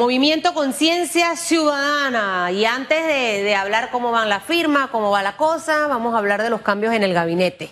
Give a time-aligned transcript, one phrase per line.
[0.00, 2.50] movimiento Conciencia Ciudadana.
[2.52, 6.42] Y antes de, hablar cómo van las firmas, cómo va la cosa, vamos a hablar
[6.42, 7.68] de los cambios en el gabinete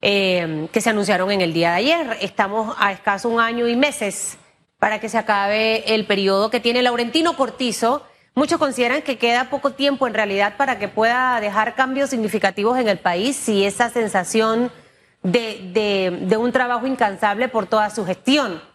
[0.00, 2.16] eh, que se anunciaron en el día de ayer.
[2.22, 4.38] Estamos a escaso un año y meses
[4.78, 8.02] para que se acabe el periodo que tiene Laurentino Cortizo.
[8.34, 12.88] Muchos consideran que queda poco tiempo en realidad para que pueda dejar cambios significativos en
[12.88, 14.72] el país y esa sensación
[15.22, 18.71] de un trabajo incansable por toda su gestión.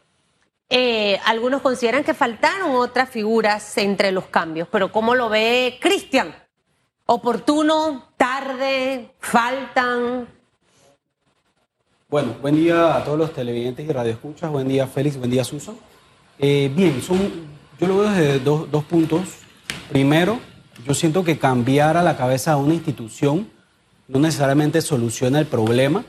[0.70, 6.36] Eh, algunos consideran que faltaron otras figuras entre los cambios, pero ¿cómo lo ve Cristian?
[7.06, 8.10] ¿Oportuno?
[8.18, 9.12] ¿Tarde?
[9.20, 10.28] ¿Faltan?
[12.10, 14.52] Bueno, buen día a todos los televidentes y radioescuchas.
[14.52, 15.18] Buen día, Félix.
[15.18, 15.76] Buen día, Susan.
[16.40, 17.18] Eh, bien, son,
[17.80, 19.22] yo lo veo desde dos, dos puntos.
[19.90, 20.40] Primero,
[20.86, 23.50] yo siento que cambiar a la cabeza de una institución
[24.08, 26.06] no necesariamente soluciona el problema.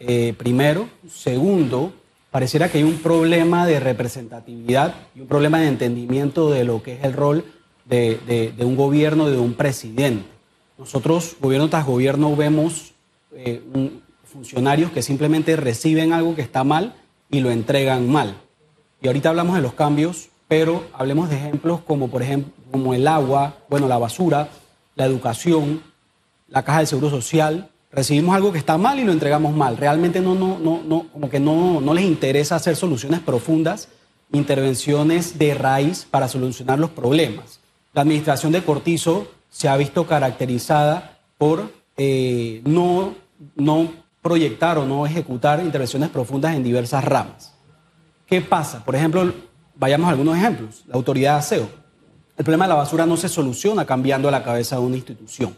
[0.00, 0.88] Eh, primero.
[1.10, 1.92] Segundo,
[2.30, 6.94] pareciera que hay un problema de representatividad y un problema de entendimiento de lo que
[6.94, 7.44] es el rol
[7.84, 10.28] de, un gobierno, de un presidente.
[10.76, 12.92] Nosotros, gobierno tras gobierno, vemos
[13.32, 16.94] eh, un, funcionarios que simplemente reciben algo que está mal
[17.30, 18.36] y lo entregan mal.
[19.00, 23.08] Y ahorita hablamos de los cambios, pero hablemos de ejemplos como por ejemplo como el
[23.08, 24.48] agua, bueno, la basura,
[24.94, 25.82] la educación,
[26.48, 27.70] la caja de seguro social.
[27.90, 29.76] Recibimos algo que está mal y lo entregamos mal.
[29.76, 33.88] Realmente no, no, no, no, como que no, no les interesa hacer soluciones profundas,
[34.32, 37.60] intervenciones de raíz para solucionar los problemas.
[37.94, 43.14] La administración de Cortizo se ha visto caracterizada por eh, no,
[43.56, 47.54] no proyectar o no ejecutar intervenciones profundas en diversas ramas.
[48.26, 48.84] ¿Qué pasa?
[48.84, 49.32] Por ejemplo,
[49.74, 50.84] vayamos a algunos ejemplos.
[50.86, 51.68] La autoridad de aseo.
[52.36, 55.56] El problema de la basura no se soluciona cambiando la cabeza de una institución.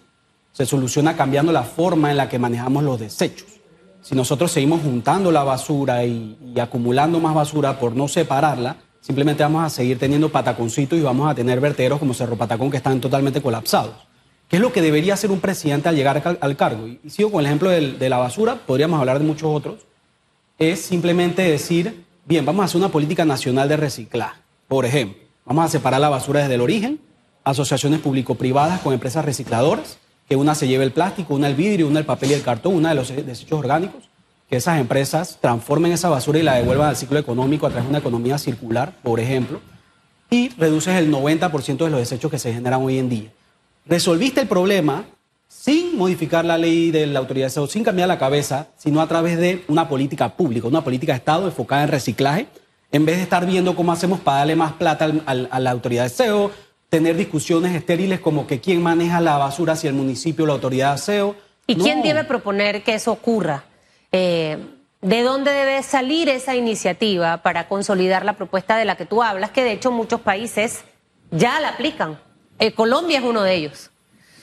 [0.52, 3.48] Se soluciona cambiando la forma en la que manejamos los desechos.
[4.02, 9.42] Si nosotros seguimos juntando la basura y, y acumulando más basura por no separarla, simplemente
[9.42, 13.00] vamos a seguir teniendo pataconcitos y vamos a tener vertederos como Cerro Patacón que están
[13.00, 13.94] totalmente colapsados.
[14.48, 16.88] ¿Qué es lo que debería hacer un presidente al llegar al cargo?
[16.88, 19.86] Y sigo con el ejemplo de, de la basura, podríamos hablar de muchos otros.
[20.58, 24.40] Es simplemente decir, bien, vamos a hacer una política nacional de reciclaje.
[24.66, 27.00] Por ejemplo, vamos a separar la basura desde el origen,
[27.44, 29.98] asociaciones público-privadas con empresas recicladoras,
[30.30, 32.76] que una se lleve el plástico, una el vidrio, una el papel y el cartón,
[32.76, 34.08] una de los desechos orgánicos,
[34.48, 37.90] que esas empresas transformen esa basura y la devuelvan al ciclo económico a través de
[37.90, 39.60] una economía circular, por ejemplo,
[40.30, 43.32] y reduces el 90% de los desechos que se generan hoy en día.
[43.86, 45.04] Resolviste el problema
[45.48, 49.36] sin modificar la ley de la autoridad de sin cambiar la cabeza, sino a través
[49.36, 52.46] de una política pública, una política de Estado enfocada en reciclaje,
[52.92, 56.04] en vez de estar viendo cómo hacemos para darle más plata al, a la autoridad
[56.04, 56.52] de SEO,
[56.90, 60.92] tener discusiones estériles como que quién maneja la basura, si el municipio o la autoridad
[60.92, 61.36] de SEO.
[61.66, 61.84] ¿Y no.
[61.84, 63.64] quién debe proponer que eso ocurra?
[64.12, 64.58] Eh,
[65.00, 69.50] ¿De dónde debe salir esa iniciativa para consolidar la propuesta de la que tú hablas,
[69.50, 70.80] que de hecho muchos países
[71.30, 72.18] ya la aplican?
[72.58, 73.90] Eh, Colombia es uno de ellos.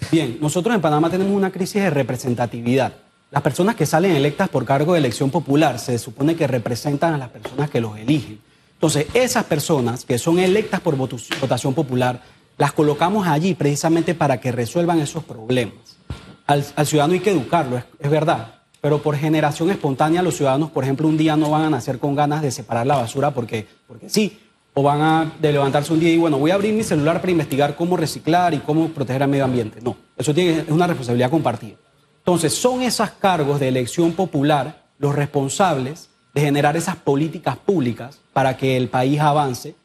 [0.10, 2.94] Bien, nosotros en Panamá tenemos una crisis de representatividad.
[3.30, 7.18] Las personas que salen electas por cargo de elección popular se supone que representan a
[7.18, 8.40] las personas que los eligen.
[8.74, 12.22] Entonces, esas personas que son electas por votación popular,
[12.58, 15.98] las colocamos allí precisamente para que resuelvan esos problemas.
[16.46, 20.84] Al, ciudadano hay que educarlo, es, es, verdad, pero por generación espontánea los ciudadanos, por
[20.84, 24.10] ejemplo, un día no van a nacer con ganas de separar la basura porque, porque
[24.10, 24.40] sí,
[24.74, 27.32] o van a de levantarse un día y bueno, voy a abrir mi celular para
[27.32, 29.80] investigar cómo reciclar y cómo proteger al medio ambiente.
[29.82, 31.76] No, eso tiene, es una responsabilidad compartida.
[32.20, 38.56] Entonces, son esos cargos de elección popular los responsables de generar esas políticas públicas para
[38.56, 39.76] que el país avance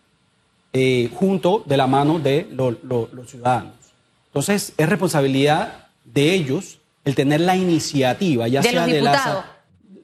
[0.72, 3.74] eh, junto de la mano de lo, lo, los ciudadanos.
[4.26, 9.02] Entonces, es responsabilidad de ellos el tener la iniciativa, ya ¿De sea los de.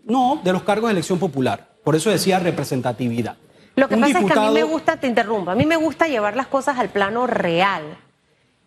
[0.04, 1.68] No, de los cargos de elección popular.
[1.84, 3.36] Por eso decía representatividad.
[3.76, 4.40] Lo que un pasa diputado...
[4.40, 6.78] es que a mí me gusta, te interrumpo, a mí me gusta llevar las cosas
[6.78, 7.98] al plano real.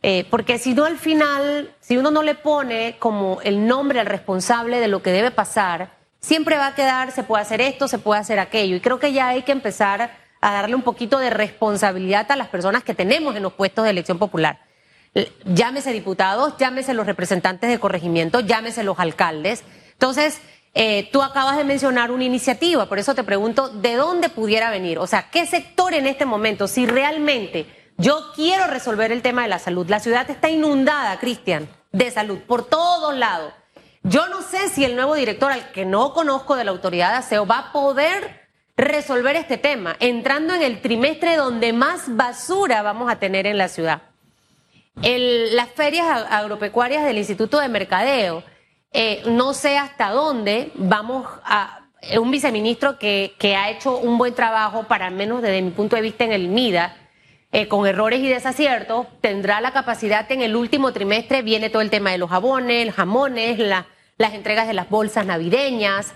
[0.03, 4.07] Eh, porque si no al final, si uno no le pone como el nombre al
[4.07, 7.99] responsable de lo que debe pasar, siempre va a quedar, se puede hacer esto, se
[7.99, 8.75] puede hacer aquello.
[8.75, 12.47] Y creo que ya hay que empezar a darle un poquito de responsabilidad a las
[12.47, 14.59] personas que tenemos en los puestos de elección popular.
[15.45, 19.63] Llámese diputados, llámese los representantes de corregimiento, llámese los alcaldes.
[19.93, 20.41] Entonces,
[20.73, 24.99] eh, tú acabas de mencionar una iniciativa, por eso te pregunto, ¿de dónde pudiera venir?
[24.99, 27.67] O sea, ¿qué sector en este momento, si realmente
[27.97, 32.39] yo quiero resolver el tema de la salud, la ciudad está inundada, Cristian, de salud,
[32.39, 33.53] por todos lados.
[34.03, 37.17] Yo no sé si el nuevo director, al que no conozco de la autoridad de
[37.17, 38.40] aseo, va a poder
[38.77, 43.67] resolver este tema, entrando en el trimestre donde más basura vamos a tener en la
[43.67, 44.01] ciudad.
[44.95, 48.43] Las ferias agropecuarias del Instituto de Mercadeo,
[48.91, 51.87] eh, no sé hasta dónde vamos a
[52.19, 56.01] un viceministro que, que, ha hecho un buen trabajo, para menos desde mi punto de
[56.01, 56.97] vista en el MIDA,
[57.53, 61.89] eh, con errores y desaciertos, tendrá la capacidad en el último trimestre viene todo el
[61.89, 66.13] tema de los jabones, jamones, las entregas de las bolsas navideñas.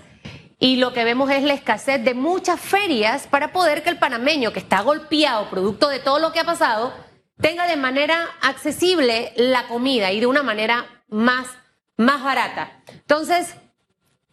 [0.58, 4.52] Y lo que vemos es la escasez de muchas ferias para poder que el panameño
[4.52, 6.94] que está golpeado producto de todo lo que ha pasado
[7.40, 11.48] tenga de manera accesible la comida y de una manera más,
[11.98, 12.82] más barata.
[12.90, 13.54] Entonces,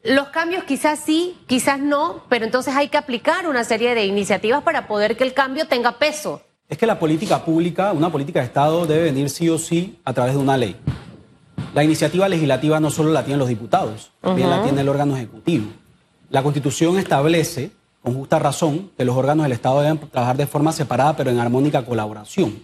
[0.03, 4.63] los cambios quizás sí, quizás no, pero entonces hay que aplicar una serie de iniciativas
[4.63, 6.41] para poder que el cambio tenga peso.
[6.69, 10.13] Es que la política pública, una política de Estado debe venir sí o sí a
[10.13, 10.77] través de una ley.
[11.73, 15.65] La iniciativa legislativa no solo la tienen los diputados, también la tiene el órgano ejecutivo.
[16.33, 17.69] La Constitución establece,
[18.01, 21.37] con justa razón, que los órganos del Estado deben trabajar de forma separada pero en
[21.37, 22.55] armónica colaboración.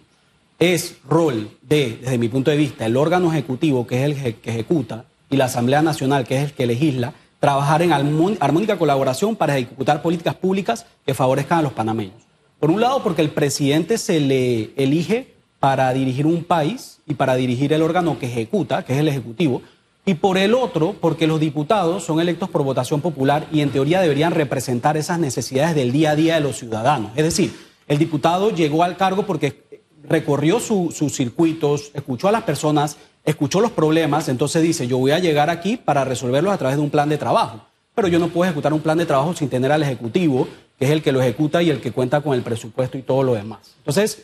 [0.58, 4.50] Es rol de, desde mi punto de vista, el órgano ejecutivo, que es el que
[4.50, 9.56] ejecuta, y la Asamblea Nacional, que es el que legisla, trabajar en armónica colaboración para
[9.56, 12.24] ejecutar políticas públicas que favorezcan a los panameños.
[12.60, 17.36] Por un lado, porque el presidente se le elige para dirigir un país y para
[17.36, 19.62] dirigir el órgano que ejecuta, que es el Ejecutivo,
[20.10, 24.02] y por el otro, porque los diputados son electos por votación popular y en teoría
[24.02, 27.12] deberían representar esas necesidades del día a día de los ciudadanos.
[27.16, 27.54] Es decir,
[27.88, 33.70] el diputado llegó al cargo porque recorrió sus circuitos, escuchó a las personas, escuchó los
[33.70, 37.08] problemas, entonces dice, yo voy a llegar aquí para resolverlos a través de un plan
[37.08, 37.62] de trabajo.
[37.94, 40.48] Pero yo no puedo ejecutar un plan de trabajo sin tener al Ejecutivo
[40.80, 43.22] que es el que lo ejecuta y el que cuenta con el presupuesto y todo
[43.22, 43.60] lo demás.
[43.80, 44.24] Entonces,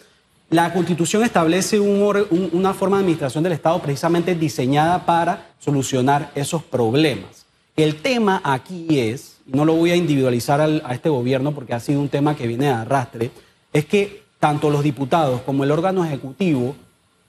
[0.50, 7.46] la Constitución establece una forma de administración del Estado precisamente diseñada para solucionar esos problemas.
[7.76, 11.80] El tema aquí es, y no lo voy a individualizar a este gobierno porque ha
[11.80, 13.32] sido un tema que viene de arrastre,
[13.74, 16.76] es que tanto los diputados como el órgano ejecutivo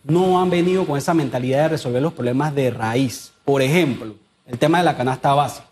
[0.04, 3.32] no han venido con esa mentalidad de resolver los problemas de raíz.
[3.44, 4.14] Por ejemplo,
[4.46, 5.66] el tema de la canasta básica.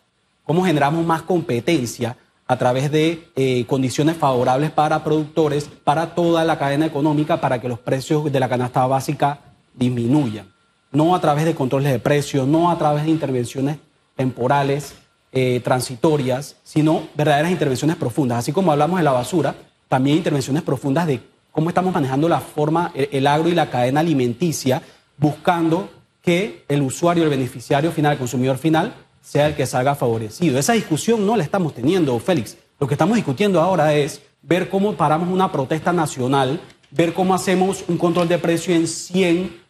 [0.45, 6.59] ¿Cómo generamos más competencia a través de eh, condiciones favorables para productores, para toda la
[6.59, 9.41] cadena económica, para que los precios de la canasta básica
[9.75, 10.53] disminuyan.
[10.93, 13.79] No a través de controles de precios, no a través de intervenciones
[14.15, 14.95] temporales,
[15.33, 18.39] eh, transitorias, sino verdaderas intervenciones profundas.
[18.39, 19.55] Así como hablamos de la basura,
[19.89, 21.21] también intervenciones profundas de
[21.51, 24.83] cómo estamos manejando la forma, el agro y la cadena alimenticia,
[25.17, 25.89] buscando
[26.21, 28.95] que el usuario, el beneficiario final, el consumidor final,
[29.25, 30.59] sea el que salga favorecido.
[30.59, 32.59] Esa discusión no la estamos teniendo, Félix.
[32.79, 36.61] Lo que estamos discutiendo ahora es ver cómo paramos una protesta nacional,
[36.91, 39.61] ver cómo hacemos un control de precio en 100,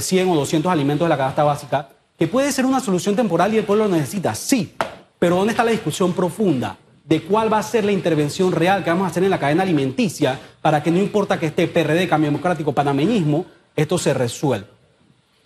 [0.00, 3.52] 100 eh, o 200 alimentos de la canasta básica, que puede ser una solución temporal
[3.52, 4.74] y el pueblo lo necesita, sí.
[5.18, 6.78] Pero ¿dónde está la discusión profunda?
[7.04, 9.62] de cuál va a ser la intervención real que vamos a hacer en la cadena
[9.62, 13.46] alimenticia para que no importa que esté PRD, Cambio Democrático, Panameñismo,
[13.76, 14.66] esto se resuelva.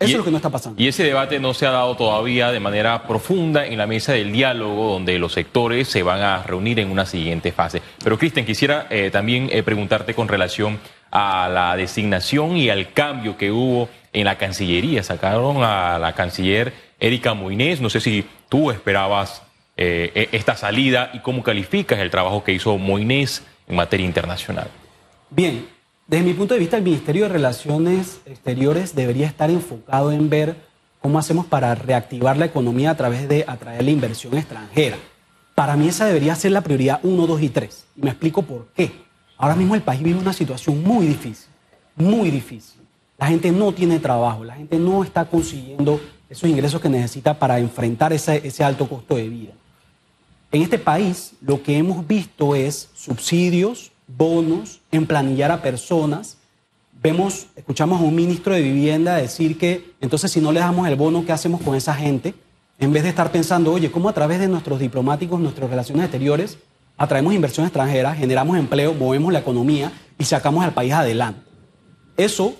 [0.00, 0.82] Eso es lo que no está pasando.
[0.82, 4.32] Y ese debate no se ha dado todavía de manera profunda en la mesa del
[4.32, 7.82] diálogo, donde los sectores se van a reunir en una siguiente fase.
[8.02, 10.80] Pero, Cristian, quisiera eh, también eh, preguntarte con relación
[11.10, 15.02] a la designación y al cambio que hubo en la Cancillería.
[15.02, 17.82] Sacaron a la canciller Erika Moinés.
[17.82, 19.42] No sé si tú esperabas
[19.76, 24.68] eh, e-, esta salida y cómo calificas el trabajo que hizo Moinés en materia internacional.
[25.30, 25.66] Bien,
[26.10, 30.56] desde mi punto de vista, el Ministerio de Relaciones Exteriores debería estar enfocado en ver
[31.00, 34.96] cómo hacemos para reactivar la economía a través de atraer la inversión extranjera.
[35.54, 37.84] Para mí esa debería ser la prioridad 1, 2 y 3.
[37.94, 38.90] Y me explico por qué.
[39.38, 41.46] Ahora mismo el país vive una situación muy difícil,
[41.94, 42.80] muy difícil.
[43.16, 47.60] La gente no tiene trabajo, la gente no está consiguiendo esos ingresos que necesita para
[47.60, 49.52] enfrentar ese, ese alto costo de vida.
[50.50, 56.38] En este país lo que hemos visto es subsidios, bonos, emplanillar a personas.
[57.02, 60.96] Vemos, escuchamos a un ministro de Vivienda decir que entonces si no le damos el
[60.96, 62.34] bono, ¿qué hacemos con esa gente?
[62.78, 66.58] En vez de estar pensando, oye, ¿cómo a través de nuestros diplomáticos, nuestras relaciones exteriores,
[66.96, 71.40] atraemos inversión extranjera, generamos empleo, movemos la economía y sacamos al país adelante?
[72.16, 72.54] Eso,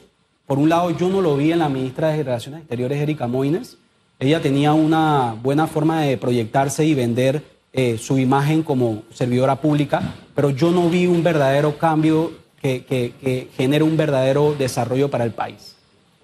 [0.46, 3.76] por un lado, yo no lo vi en la ministra de Relaciones Exteriores, Erika Moines.
[4.18, 10.14] Ella tenía una buena forma de proyectarse y vender eh, su imagen como servidora pública,
[10.34, 15.30] pero yo no vi un verdadero cambio que, que, genere un verdadero desarrollo para el
[15.30, 15.76] país.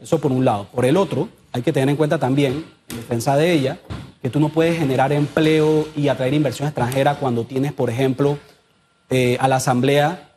[0.02, 0.66] Eso por un lado.
[0.74, 3.78] Por el otro, hay que tener en cuenta también, en defensa de ella,
[4.20, 8.38] que tú no puedes generar empleo y atraer inversión extranjera cuando tienes, por ejemplo,
[9.08, 10.32] eh, a la Asamblea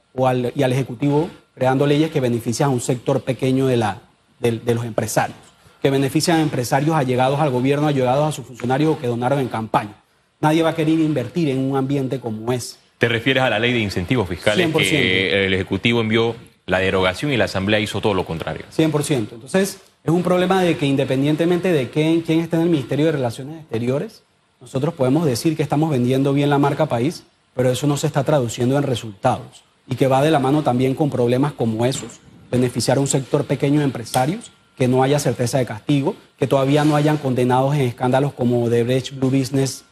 [0.55, 3.95] y al Ejecutivo creando leyes que benefician a un sector pequeño de,
[4.39, 5.37] de los empresarios,
[5.81, 9.49] que benefician a empresarios allegados al gobierno, allegados a sus funcionarios o que donaron en
[9.49, 9.95] campaña.
[10.41, 12.77] Nadie va a querer invertir en un ambiente como ese.
[12.97, 14.89] ¿Te refieres a la ley de incentivos fiscales 100%.
[14.89, 18.65] que el Ejecutivo envió la derogación y la Asamblea hizo todo lo contrario?
[18.75, 19.33] 100%.
[19.33, 23.13] Entonces, es un problema de que independientemente de quién, quién esté en el Ministerio de
[23.13, 24.23] Relaciones Exteriores,
[24.61, 27.23] nosotros podemos decir que estamos vendiendo bien la marca país,
[27.55, 29.63] pero eso no se está traduciendo en resultados.
[29.91, 32.19] y que va de la mano también con problemas como esos,
[32.51, 36.85] beneficiar a un sector pequeño de empresarios, que no haya certeza de castigo, que todavía
[36.85, 39.83] no hayan condenados en escándalos como The Brecht, Blue Business,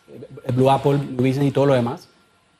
[0.53, 2.07] Blue Apple, Blue Business y todo lo demás.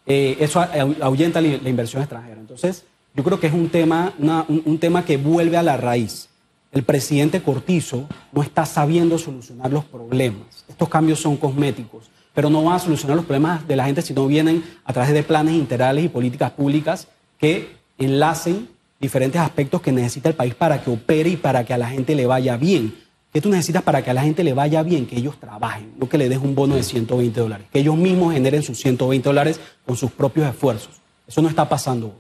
[0.06, 0.66] Eh, eso
[1.02, 2.40] ahuyenta la, inversión extranjera.
[2.40, 4.14] Entonces, yo creo que es un tema,
[4.48, 6.30] un tema que vuelve a la raíz.
[6.72, 10.66] El presidente Cortizo no está sabiendo solucionar los problemas.
[10.70, 14.14] Estos cambios son cosméticos pero no van a solucionar los problemas de la gente si
[14.14, 17.08] no vienen a través de planes integrales y políticas públicas
[17.40, 21.80] que enlacen diferentes aspectos que necesita el país para que opere y para que a
[21.80, 22.94] la gente le vaya bien.
[23.38, 25.06] ¿Qué tú necesitas para que a la gente le vaya bien?
[25.06, 28.34] Que ellos trabajen, no que le des un bono de 120 dólares, que ellos mismos
[28.34, 30.90] generen sus 120 dólares con sus propios esfuerzos.
[31.28, 32.16] Eso no está pasando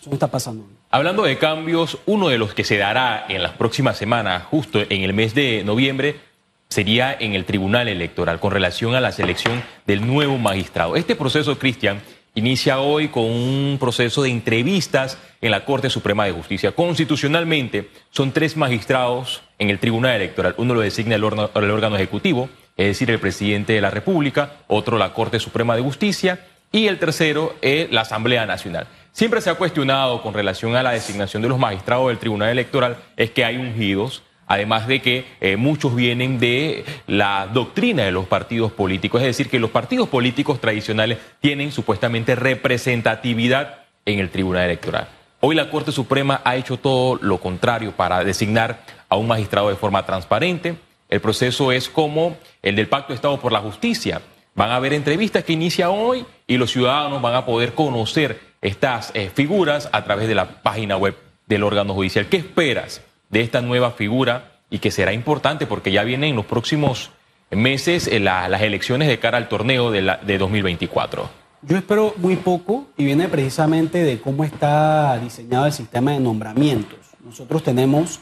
[0.00, 3.54] Eso no está pasando Hablando de cambios, uno de los que se dará en las
[3.54, 6.20] próximas semanas, justo en el mes de noviembre,
[6.68, 10.94] sería en el Tribunal Electoral con relación a la selección del nuevo magistrado.
[10.94, 12.00] Este proceso, Cristian,
[12.34, 16.72] inicia hoy con un proceso de entrevistas en la Corte Suprema de Justicia.
[16.72, 20.54] Constitucionalmente son tres magistrados en el Tribunal Electoral.
[20.58, 25.12] Uno lo designa el órgano, ejecutivo, es decir, el presidente de la República, otro la
[25.12, 26.40] Corte Suprema de Justicia
[26.72, 28.88] y el tercero es la Asamblea Nacional.
[29.12, 32.96] Siempre se ha cuestionado con relación a la designación de los magistrados del Tribunal Electoral
[33.16, 38.26] es que hay ungidos Además de que eh, muchos vienen de la doctrina de los
[38.26, 44.64] partidos políticos, es decir, que los partidos políticos tradicionales tienen supuestamente representatividad en el Tribunal
[44.64, 45.08] Electoral.
[45.40, 49.76] Hoy la Corte Suprema ha hecho todo lo contrario para designar a un magistrado de
[49.76, 50.76] forma transparente.
[51.08, 54.22] El proceso es como el del Pacto de Estado por la Justicia.
[54.54, 59.10] Van a haber entrevistas que inicia hoy y los ciudadanos van a poder conocer estas
[59.14, 61.14] eh, figuras a través de la página web
[61.46, 62.26] del órgano judicial.
[62.26, 63.02] ¿Qué esperas?
[63.34, 67.10] De esta nueva figura y que será importante porque ya vienen en los próximos
[67.50, 71.28] meses eh, las elecciones de cara al torneo de, la, de 2024.
[71.62, 77.00] Yo espero muy poco y viene precisamente de cómo está diseñado el sistema de nombramientos.
[77.24, 78.20] Nosotros tenemos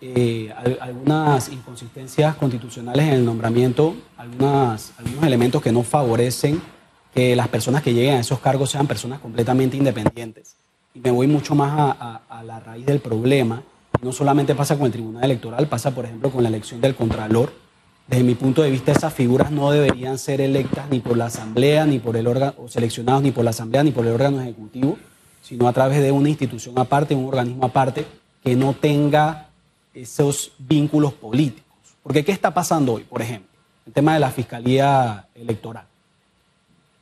[0.00, 6.62] eh, algunas inconsistencias constitucionales en el nombramiento, algunas, algunos elementos que no favorecen
[7.12, 10.54] que las personas que lleguen a esos cargos sean personas completamente independientes.
[10.94, 13.64] Y me voy mucho más a, a la raíz del problema
[14.02, 17.52] no solamente pasa con el Tribunal Electoral, pasa por ejemplo con la elección del Contralor.
[18.06, 21.86] Desde mi punto de vista, esas figuras no deberían ser electas ni por la Asamblea,
[21.86, 24.98] ni por el órgano, o seleccionados ni por la Asamblea, ni por el órgano ejecutivo,
[25.42, 28.06] sino a través de una institución aparte, un organismo aparte,
[28.42, 29.48] que no tenga
[29.94, 31.70] esos vínculos políticos.
[32.02, 33.50] Porque ¿qué está pasando hoy, por ejemplo?
[33.86, 35.84] El tema de la Fiscalía Electoral.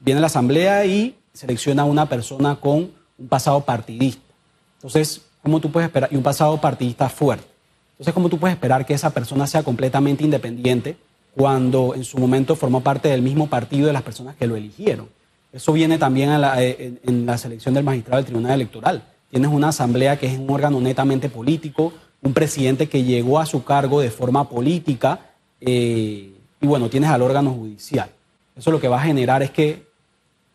[0.01, 4.23] Viene la Asamblea y selecciona a una persona con un pasado partidista.
[4.77, 6.11] Entonces, ¿cómo tú puedes esperar?
[6.13, 7.47] Y un pasado partidista fuerte.
[7.93, 10.99] Entonces, ¿cómo tú puedes esperar que esa persona sea completamente independiente
[11.35, 15.09] cuando en su momento formó parte del mismo partido de las personas que lo eligieron?
[15.51, 19.03] Eso viene también eh, en, la selección del magistrado del Tribunal Electoral.
[19.31, 23.65] Tienes una asamblea que es un órgano netamente político, un presidente que llegó a su
[23.65, 25.31] cargo de forma política
[25.63, 28.11] eh, y bueno, tienes al órgano judicial.
[28.55, 29.89] Eso lo que va a generar es que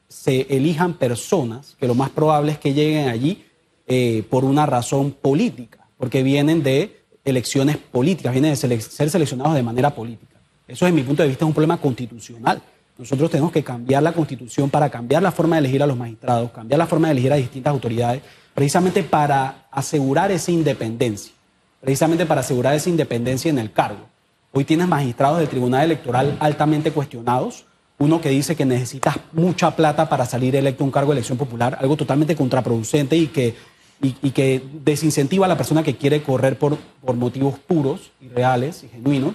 [0.08, 3.44] se elijan personas que lo más probable es que lleguen allí
[3.88, 9.64] eh, por una razón política, porque vienen de elecciones políticas, vienen de ser seleccionados de
[9.64, 10.38] manera política.
[10.68, 12.62] Eso desde mi punto de vista es un problema constitucional.
[12.98, 16.52] Nosotros tenemos que cambiar la constitución para cambiar la forma de elegir a los magistrados,
[16.52, 18.22] cambiar la forma de elegir a distintas autoridades,
[18.54, 21.34] precisamente para asegurar esa independencia,
[21.82, 24.08] precisamente para asegurar esa independencia en el cargo.
[24.52, 27.66] Hoy tienes magistrados del Tribunal Electoral altamente cuestionados,
[27.98, 31.38] uno que dice que necesitas mucha plata para salir electo a un cargo de elección
[31.38, 33.56] popular, algo totalmente contraproducente y que
[34.04, 38.84] y, que desincentiva a la persona que quiere correr por, por motivos puros y reales
[38.84, 39.34] y genuinos.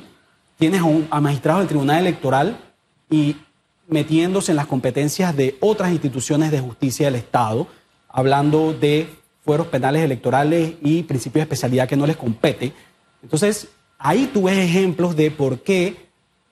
[0.58, 2.58] Tienes a, un, magistrados del Tribunal Electoral
[3.10, 3.36] y
[3.88, 7.66] metiéndose en las competencias de otras instituciones de justicia del Estado,
[8.08, 9.08] hablando de
[9.42, 12.74] fueros penales electorales y principios de especialidad que no les compete.
[13.22, 16.08] Entonces, ahí tú ves ejemplos de por qué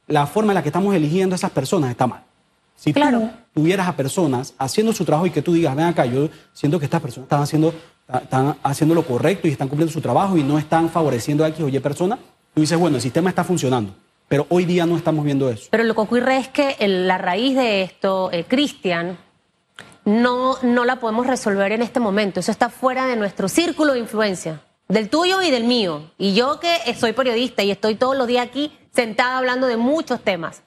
[0.07, 2.23] la forma en la que estamos eligiendo a esas personas está mal.
[2.77, 3.21] Si claro.
[3.21, 3.31] tú
[3.61, 6.87] tuvieras a personas haciendo su trabajo y que tú digas, ven acá, yo siento que
[6.87, 7.75] estas personas están haciendo
[8.13, 11.61] están haciendo lo correcto y están cumpliendo su trabajo y no están favoreciendo a X
[11.65, 12.19] o Y persona,
[12.55, 13.95] tú dices, bueno, el sistema está funcionando.
[14.29, 15.69] Pero hoy día no estamos viendo eso.
[15.71, 19.19] Pero lo que ocurre es que la raíz de esto, eh, Cristian,
[20.05, 22.41] no, no la podemos resolver en este momento.
[22.41, 26.11] Eso está fuera de nuestro círculo de influencia, del tuyo y del mío.
[26.19, 30.23] Y yo que soy periodista y estoy todos los días aquí sentada hablando de muchos
[30.23, 30.63] temas.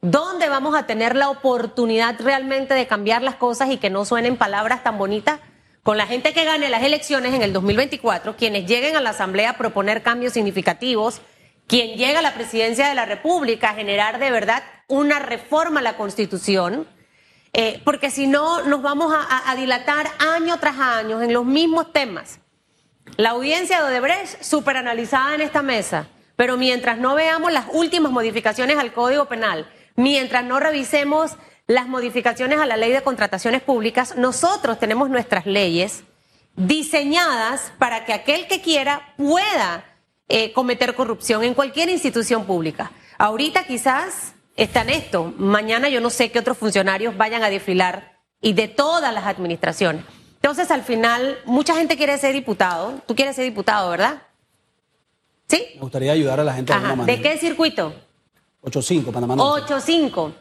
[0.00, 4.36] ¿Dónde vamos a tener la oportunidad realmente de cambiar las cosas y que no suenen
[4.36, 5.40] palabras tan bonitas
[5.82, 9.50] con la gente que gane las elecciones en el 2024, quienes lleguen a la Asamblea
[9.50, 11.20] a proponer cambios significativos,
[11.66, 15.82] quien llega a la presidencia de la República a generar de verdad una reforma a
[15.82, 16.86] la Constitución
[17.54, 22.38] eh, porque si no nos vamos a, dilatar año tras año en los mismos temas.
[23.18, 28.10] La audiencia de Odebrecht súper analizada en esta mesa, pero mientras no veamos las últimas
[28.10, 31.32] modificaciones al Código Penal, mientras no revisemos
[31.66, 36.04] las modificaciones a la ley de contrataciones públicas, nosotros tenemos nuestras leyes
[36.56, 39.84] diseñadas para que aquel que quiera pueda
[40.28, 42.92] eh, cometer corrupción en cualquier institución pública.
[43.18, 45.32] Ahorita quizás está en esto.
[45.36, 50.04] Mañana yo no sé qué otros funcionarios vayan a desfilar y de todas las administraciones.
[50.36, 53.00] Entonces, al final, mucha gente quiere ser diputado.
[53.06, 54.22] Tú quieres ser diputado, ¿verdad?
[55.48, 55.64] ¿Sí?
[55.76, 56.96] Me gustaría ayudar a la gente Ajá.
[56.96, 57.94] ¿De qué circuito?
[58.62, 59.36] 8-5, Panamá.
[59.36, 60.32] 8-5.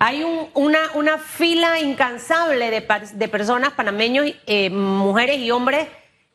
[0.00, 5.86] Hay una, una, fila incansable de, de personas panameños, eh, mujeres y hombres,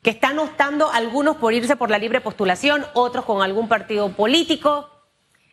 [0.01, 4.89] que están optando, algunos por irse por la libre postulación, otros con algún partido político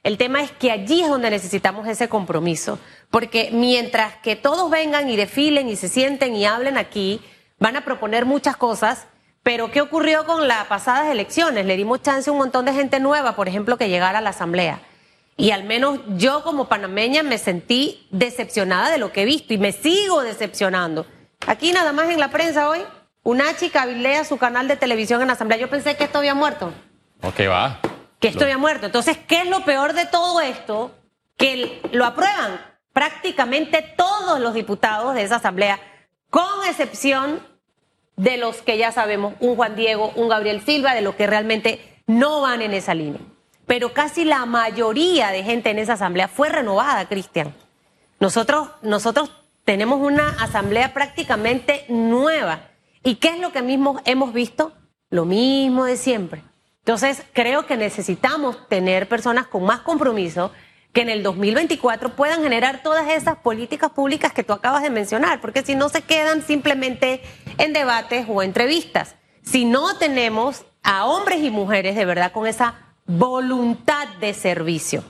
[0.02, 5.08] el tema es que allí es donde necesitamos ese compromiso, porque mientras que todos vengan
[5.08, 7.20] y desfilen y se sienten y hablen aquí,
[7.60, 9.06] van a proponer muchas cosas,
[9.44, 11.66] pero ¿qué ocurrió con las pasadas elecciones?
[11.66, 14.30] Le dimos chance a un montón de gente nueva, por ejemplo, que llegara a la
[14.30, 14.80] Asamblea.
[15.36, 19.58] Y al menos yo como panameña me sentí decepcionada de lo que he visto y
[19.58, 21.06] me sigo decepcionando.
[21.46, 22.80] Aquí nada más en la prensa hoy,
[23.22, 25.58] una chica vilea su canal de televisión en la Asamblea.
[25.58, 26.72] Yo pensé que esto había muerto.
[27.22, 27.80] Ok, va
[28.22, 28.86] que esto ya muerto.
[28.86, 30.92] Entonces, ¿qué es lo peor de todo esto?
[31.36, 32.60] Que lo aprueban
[32.92, 35.80] prácticamente todos los diputados de esa asamblea,
[36.30, 37.40] con excepción
[38.16, 42.00] de los que ya sabemos, un Juan Diego, un Gabriel Silva, de los que realmente
[42.06, 43.20] no van en esa línea.
[43.72, 47.54] Pero casi la mayoría de gente en esa asamblea fue renovada, Cristian.
[48.20, 49.30] Nosotros, nosotros
[49.64, 52.68] tenemos una asamblea prácticamente nueva.
[53.02, 54.74] ¿Y qué es lo que mismo hemos visto?
[55.08, 56.42] Lo mismo de siempre.
[56.80, 60.52] Entonces, creo que necesitamos tener personas con más compromiso
[60.92, 65.40] que en el 2024 puedan generar todas esas políticas públicas que tú acabas de mencionar,
[65.40, 67.22] porque si no se quedan simplemente
[67.56, 69.14] en debates o entrevistas.
[69.42, 75.04] Si no tenemos a hombres y mujeres de verdad con esa voluntad de servicio,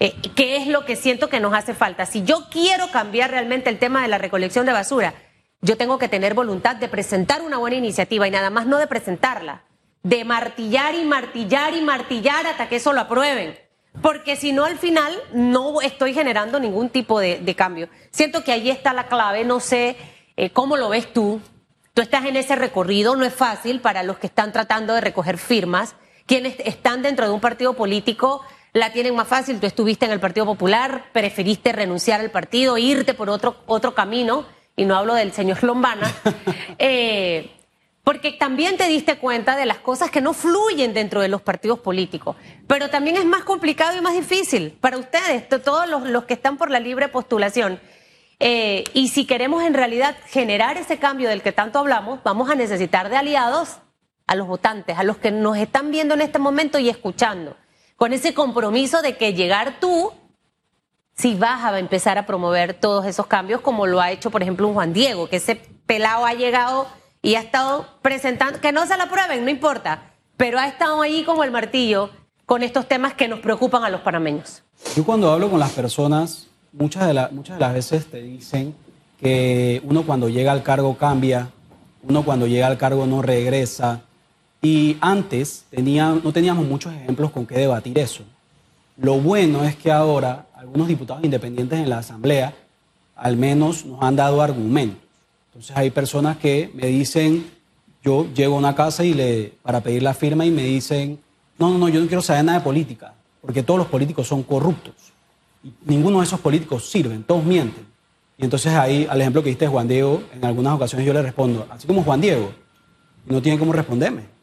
[0.00, 2.06] eh, que es lo que siento que nos hace falta.
[2.06, 5.14] Si yo quiero cambiar realmente el tema de la recolección de basura,
[5.60, 8.86] yo tengo que tener voluntad de presentar una buena iniciativa y nada más no de
[8.86, 9.62] presentarla,
[10.02, 13.58] de martillar y martillar y martillar hasta que eso lo aprueben.
[14.02, 17.88] Porque si no, al final no estoy generando ningún tipo de, cambio.
[18.10, 19.96] Siento que ahí está la clave, no sé
[20.36, 21.40] eh, cómo lo ves tú.
[21.94, 25.38] Tú estás en ese recorrido, no es fácil para los que están tratando de recoger
[25.38, 25.94] firmas.
[26.26, 29.60] Quienes están dentro de un partido político la tienen más fácil.
[29.60, 34.46] Tú estuviste en el Partido Popular, preferiste renunciar al partido, irte por otro, otro camino,
[34.76, 36.12] y no hablo del señor Lombana.
[36.78, 37.52] Eh,
[38.02, 41.78] porque también te diste cuenta de las cosas que no fluyen dentro de los partidos
[41.78, 42.36] políticos.
[42.66, 46.70] Pero también es más complicado y más difícil para ustedes, todos los, que están por
[46.70, 47.80] la libre postulación.
[48.40, 52.54] Eh, y si queremos en realidad generar ese cambio del que tanto hablamos, vamos a
[52.54, 53.78] necesitar de aliados
[54.26, 57.56] a los votantes, a los que nos están viendo en este momento y escuchando,
[57.96, 60.12] con ese compromiso de que llegar tú,
[61.16, 64.66] si vas a empezar a promover todos esos cambios, como lo ha hecho, por ejemplo,
[64.66, 65.56] un Juan Diego, que ese
[65.86, 66.86] pelado ha llegado
[67.22, 71.24] y ha estado presentando, que no se la prueben, no importa, pero ha estado ahí
[71.24, 72.10] como el martillo
[72.46, 74.62] con estos temas que nos preocupan a los panameños.
[74.96, 78.74] Yo cuando hablo con las personas, muchas de, muchas de las veces te dicen
[79.20, 81.50] que uno cuando llega al cargo cambia,
[82.02, 84.02] uno cuando llega al cargo no regresa.
[84.64, 88.22] Y antes no teníamos muchos ejemplos con qué debatir eso.
[88.96, 92.54] Lo bueno es que ahora algunos diputados independientes en la Asamblea
[93.14, 95.02] al menos nos han dado argumentos.
[95.48, 97.44] Entonces hay personas que me dicen,
[98.02, 101.20] yo llego a una casa y le, para pedir la firma y me dicen,
[101.58, 104.42] no, no, no, yo no quiero saber nada de política, porque todos los políticos son
[104.42, 104.94] corruptos.
[105.62, 107.86] Y ninguno de esos políticos sirven, todos mienten.
[108.38, 111.66] Y entonces ahí, al ejemplo que diste Juan Diego, en algunas ocasiones yo le respondo,
[111.70, 112.50] así como Juan Diego,
[113.26, 114.33] no tiene cómo responderme.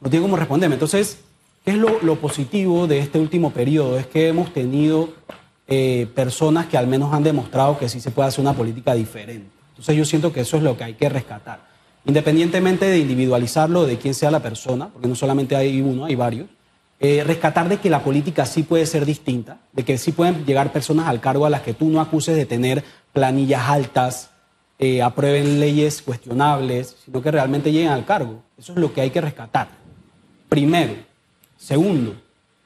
[0.00, 0.74] No tiene cómo responderme.
[0.74, 1.18] Entonces,
[1.64, 3.98] ¿qué es lo, positivo de este último periodo?
[3.98, 5.10] Es que hemos tenido
[5.66, 9.48] eh, personas que al menos han demostrado que sí se puede hacer una política diferente.
[9.70, 11.60] Entonces yo siento que eso es lo que hay que rescatar.
[12.06, 16.48] Independientemente de individualizarlo, de quién sea la persona, porque no solamente hay uno, hay varios,
[17.00, 20.72] eh, rescatar de que la política sí puede ser distinta, de que sí pueden llegar
[20.72, 24.30] personas al cargo a las que tú no acuses de tener planillas altas,
[24.78, 28.42] eh, aprueben leyes cuestionables, sino que realmente lleguen al cargo.
[28.58, 29.68] Eso es lo que hay que rescatar.
[30.54, 30.94] Primero.
[31.58, 32.14] Segundo,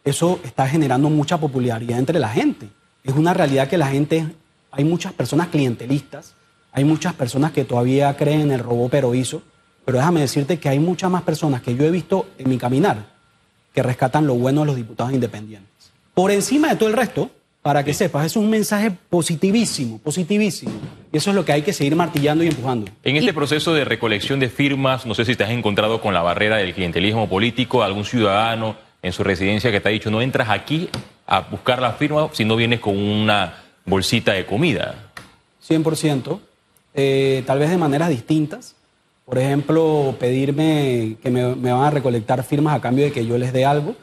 [0.05, 2.68] eso está generando mucha popularidad entre la gente.
[3.03, 4.27] Es una realidad que la gente,
[4.70, 6.35] hay muchas personas clientelistas
[6.72, 9.42] hay muchas personas que todavía creen en el robó pero hizo,
[9.85, 13.07] pero déjame decirte que hay muchas más personas que yo he visto en mi caminar
[13.72, 15.90] que rescatan lo bueno de los diputados independientes.
[16.14, 17.31] Por encima de todo el resto,
[17.62, 18.27] para que sepas.
[18.27, 20.73] Es un mensaje positivísimo, positivísimo.
[21.12, 22.90] Y eso es lo que hay que seguir martillando y empujando.
[23.03, 26.23] En este proceso de recolección de firmas, no sé si te has encontrado con la
[26.23, 30.49] barrera del clientelismo político, algún ciudadano en su residencia que te ha dicho, no entras
[30.49, 30.88] aquí
[31.27, 35.11] a buscar la firma si no vienes con una bolsita de comida.
[35.66, 36.40] 100%,
[36.94, 38.75] eh, tal vez de maneras distintas.
[39.25, 43.53] Por ejemplo, pedirme que me, van a recolectar firmas a cambio de que yo les
[43.53, 43.94] dé algo.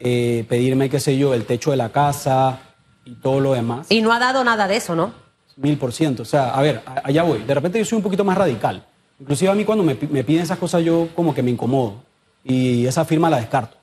[0.00, 2.69] Eh, pedirme, qué sé yo, el techo de la casa
[3.10, 3.86] y todo lo demás.
[3.90, 5.12] Y no ha dado nada de eso, ¿no?
[5.56, 6.22] Mil por ciento.
[6.22, 7.42] O sea, a ver, allá voy.
[7.42, 8.84] De repente yo soy un poquito más radical.
[9.18, 11.96] Inclusive a mí cuando me, piden esas cosas yo como que me incomodo.
[12.44, 13.76] Y esa firma la descarto.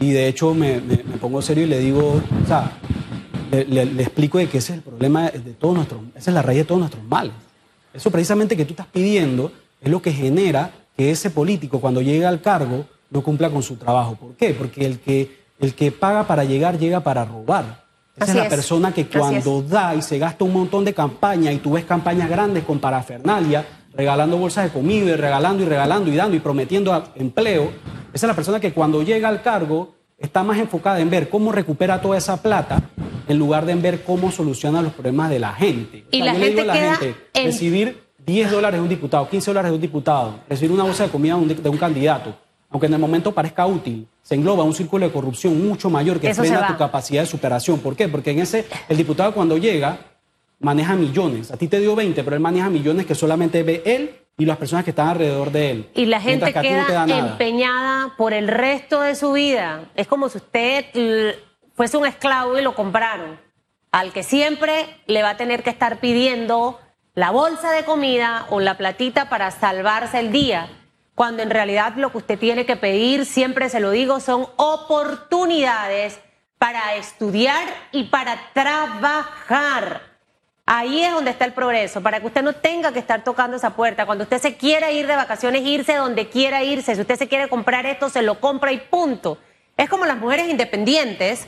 [0.00, 0.80] Y de hecho me,
[1.20, 2.72] pongo serio y le digo, o sea,
[3.52, 6.58] le, explico de que ese es el problema de todos nuestros, esa es la raíz
[6.60, 7.34] de todos nuestros males.
[7.92, 12.28] Eso precisamente que tú estás pidiendo es lo que genera que ese político cuando llega
[12.28, 14.16] al cargo no cumpla con su trabajo.
[14.16, 14.54] ¿Por qué?
[14.54, 17.83] Porque el que, el que paga para llegar llega para robar.
[18.16, 21.58] Esa es la persona que cuando da y se gasta un montón de campaña y
[21.58, 26.16] tú ves campañas grandes con parafernalia, regalando bolsas de comida y regalando y regalando y
[26.16, 27.72] dando y prometiendo empleo,
[28.12, 31.50] esa es la persona que cuando llega al cargo está más enfocada en ver cómo
[31.50, 32.80] recupera toda esa plata
[33.26, 36.04] en lugar de en ver cómo soluciona los problemas de la gente.
[36.10, 36.98] Y la gente queda
[37.34, 41.10] recibir 10 dólares de un diputado, 15 dólares de un diputado, recibir una bolsa de
[41.10, 42.34] comida de un, candidato,
[42.70, 46.34] aunque en el momento parezca útil, se engloba un círculo de corrupción mucho mayor que
[46.34, 47.78] frena tu capacidad de superación.
[47.78, 48.08] ¿Por qué?
[48.08, 49.98] Porque en ese, el diputado cuando llega
[50.60, 51.50] maneja millones.
[51.50, 54.56] A ti te dio 20, pero él maneja millones que solamente ve él y las
[54.56, 55.90] personas que están alrededor de él.
[55.94, 59.90] Y la gente queda empeñada por el resto de su vida.
[59.94, 61.36] Es como si usted
[61.74, 63.38] fuese un esclavo y lo compraron.
[63.92, 66.80] Al que siempre le va a tener que estar pidiendo
[67.14, 70.68] la bolsa de comida o la platita para salvarse el día,
[71.14, 76.20] cuando en realidad lo que usted tiene que pedir, siempre se lo digo, son oportunidades
[76.58, 80.14] para estudiar y para trabajar.
[80.66, 83.76] Ahí es donde está el progreso, para que usted no tenga que estar tocando esa
[83.76, 84.06] puerta.
[84.06, 86.94] Cuando usted se quiera ir de vacaciones, irse donde quiera irse.
[86.94, 89.38] Si usted se quiere comprar esto, se lo compra y punto.
[89.76, 91.46] Es como las mujeres independientes,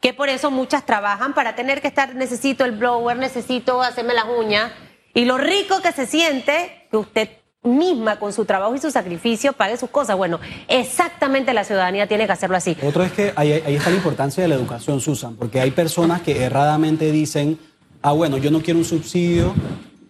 [0.00, 4.26] que por eso muchas trabajan para tener que estar, necesito el blower, necesito hacerme las
[4.26, 4.72] uñas
[5.14, 7.30] y lo rico que se siente que usted
[7.66, 10.16] misma con su trabajo y su sacrificio pague sus cosas.
[10.16, 12.76] Bueno, exactamente la ciudadanía tiene que hacerlo así.
[12.82, 16.42] Otro es que ahí, está la importancia de la educación, Susan, porque hay personas que
[16.42, 17.58] erradamente dicen,
[18.02, 19.52] ah, bueno, yo no quiero un subsidio,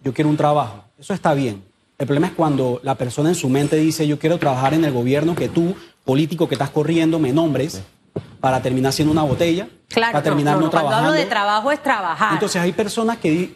[0.03, 0.83] yo quiero un trabajo.
[0.99, 1.63] Eso está bien.
[1.97, 4.91] El problema es cuando la persona en su mente dice, yo quiero trabajar en el
[4.91, 7.81] gobierno, que tú, político que estás corriendo, me nombres
[8.39, 11.81] para terminar siendo una botella, claro, para terminar no, no, Cuando hablo de trabajo es
[11.81, 12.33] trabajar.
[12.33, 13.51] Entonces hay personas que,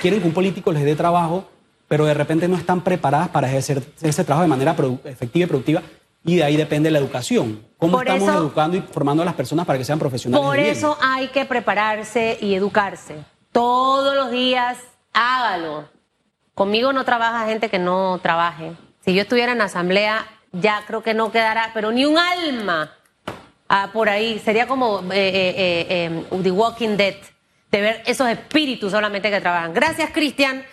[0.00, 1.49] quieren que un político les dé trabajo,
[1.90, 4.76] pero de repente no están preparadas para ejercer ese trabajo de manera
[5.06, 5.82] efectiva y productiva.
[6.24, 7.66] Y de ahí depende la educación.
[7.78, 10.46] ¿Cómo estamos educando y formando a las personas para que sean profesionales?
[10.46, 13.16] Por eso hay que prepararse y educarse.
[13.50, 14.78] Todos los días
[15.12, 15.88] hágalo.
[16.54, 18.70] Conmigo no trabaja gente que no trabaje.
[19.04, 22.92] Si yo estuviera en asamblea, ya creo que no quedará, pero ni un alma
[23.72, 24.40] Ah, por ahí.
[24.44, 27.14] Sería como eh, eh, eh, em, The Walking Dead,
[27.70, 29.72] de ver esos espíritus solamente que trabajan.
[29.72, 30.64] Gracias, Cristian.